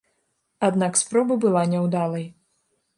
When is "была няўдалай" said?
1.47-2.29